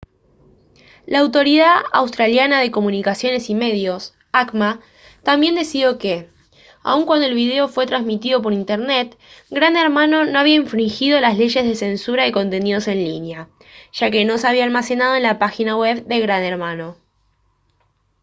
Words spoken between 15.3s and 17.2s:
página web de gran hermano